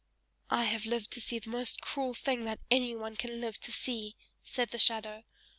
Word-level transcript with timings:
"I 0.49 0.63
have 0.63 0.87
lived 0.87 1.11
to 1.11 1.21
see 1.21 1.37
the 1.37 1.51
most 1.51 1.79
cruel 1.79 2.15
thing 2.15 2.43
that 2.45 2.59
anyone 2.71 3.15
can 3.15 3.39
live 3.39 3.61
to 3.61 3.71
see!" 3.71 4.15
said 4.43 4.71
the 4.71 4.79
shadow. 4.79 5.25